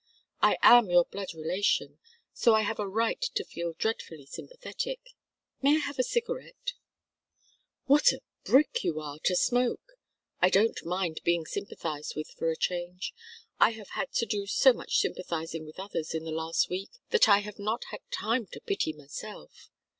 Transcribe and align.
I 0.41 0.57
am 0.63 0.89
your 0.89 1.05
own 1.05 1.11
blood 1.11 1.31
relation, 1.35 1.99
so 2.33 2.55
I 2.55 2.63
have 2.63 2.79
a 2.79 2.87
right 2.87 3.21
to 3.21 3.43
feel 3.45 3.73
dreadfully 3.73 4.25
sympathetic 4.25 4.99
may 5.61 5.75
I 5.75 5.81
have 5.81 5.99
a 5.99 6.03
cigarette?" 6.03 6.73
"What 7.85 8.11
a 8.11 8.23
brick 8.43 8.83
you 8.83 8.99
are 8.99 9.19
to 9.25 9.35
smoke! 9.35 9.99
I 10.41 10.49
don't 10.49 10.83
mind 10.83 11.21
being 11.23 11.45
sympathized 11.45 12.15
with 12.15 12.31
for 12.31 12.49
a 12.49 12.57
change. 12.57 13.13
I 13.59 13.73
have 13.73 13.89
had 13.89 14.11
to 14.13 14.25
do 14.25 14.47
so 14.47 14.73
much 14.73 14.97
sympathizing 14.97 15.67
with 15.67 15.79
others 15.79 16.15
in 16.15 16.23
the 16.25 16.31
last 16.31 16.67
week 16.67 16.89
that 17.11 17.29
I 17.29 17.41
have 17.41 17.59
not 17.59 17.83
had 17.91 17.99
time 18.09 18.47
to 18.53 18.59
pity 18.61 18.93
myself. 18.93 19.69